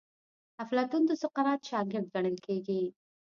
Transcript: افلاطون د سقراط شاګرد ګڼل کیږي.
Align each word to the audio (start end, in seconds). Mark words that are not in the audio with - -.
افلاطون 0.63 1.01
د 1.07 1.11
سقراط 1.21 1.61
شاګرد 1.69 2.07
ګڼل 2.13 2.37
کیږي. 2.45 2.81